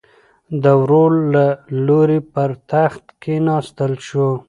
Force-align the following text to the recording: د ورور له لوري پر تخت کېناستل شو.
د 0.63 0.65
ورور 0.81 1.11
له 1.33 1.45
لوري 1.85 2.19
پر 2.33 2.49
تخت 2.71 3.03
کېناستل 3.21 3.93
شو. 4.07 4.29